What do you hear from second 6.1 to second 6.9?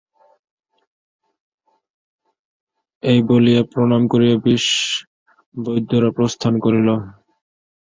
প্রস্থান করিল।